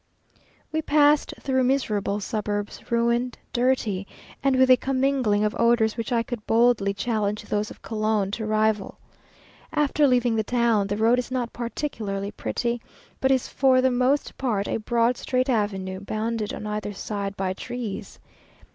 We 0.71 0.81
passed 0.81 1.31
through 1.39 1.63
miserable 1.65 2.19
suburbs, 2.19 2.89
ruined, 2.89 3.37
dirty, 3.53 4.07
and 4.41 4.55
with 4.55 4.71
a 4.71 4.75
commingling 4.77 5.43
of 5.43 5.53
odours 5.59 5.95
which 5.95 6.11
I 6.11 6.23
could 6.23 6.43
boldly 6.47 6.91
challenge 6.91 7.43
those 7.43 7.69
of 7.69 7.83
Cologne 7.83 8.31
to 8.31 8.47
rival. 8.47 8.97
After 9.71 10.07
leaving 10.07 10.35
the 10.37 10.43
town, 10.43 10.87
the 10.87 10.97
road 10.97 11.19
is 11.19 11.29
not 11.29 11.53
particularly 11.53 12.31
pretty, 12.31 12.81
but 13.19 13.29
is 13.29 13.47
for 13.47 13.79
the 13.79 13.91
most 13.91 14.35
part 14.39 14.67
a 14.67 14.77
broad, 14.77 15.17
straight 15.17 15.49
avenue, 15.49 15.99
bounded 15.99 16.51
on 16.51 16.65
either 16.65 16.93
side 16.93 17.37
by 17.37 17.53
trees. 17.53 18.17